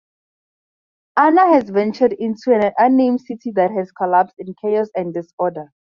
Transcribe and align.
Anna 1.15 1.45
has 1.53 1.69
ventured 1.69 2.13
into 2.13 2.53
an 2.55 2.73
unnamed 2.79 3.21
city 3.21 3.51
that 3.51 3.69
has 3.69 3.91
collapsed 3.91 4.33
into 4.39 4.55
chaos 4.59 4.89
and 4.95 5.13
disorder. 5.13 5.71